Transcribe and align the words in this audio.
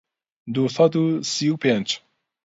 دوو 0.53 0.65
سەد 0.75 0.93
و 1.01 1.05
سی 1.31 1.45
و 1.53 1.55
پێنج 1.63 1.87